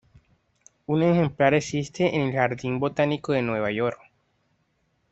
Un 0.87 1.03
ejemplar 1.03 1.53
existe 1.53 2.15
en 2.15 2.21
el 2.21 2.33
Jardín 2.33 2.79
Botánico 2.79 3.33
de 3.33 3.43
Nueva 3.43 3.69
York. 3.69 3.99